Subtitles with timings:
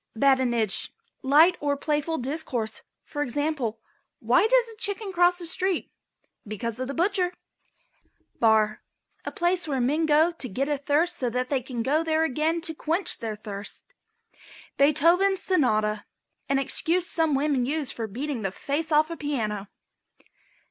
[0.15, 0.91] BADINAGE.
[1.21, 2.81] Light or playful discourse.
[3.03, 3.79] For example.
[4.17, 5.91] "Why does a chicken cross the street?
[6.47, 7.31] Because the butcher."
[8.39, 8.81] BAR.
[9.25, 12.23] A place where men go to get a thirst so that they can go there
[12.23, 13.93] again to quench their thirst.
[14.77, 16.05] BEETHOVEN'S SONATA.
[16.49, 19.67] An excuse some women use for beating the face off a piano.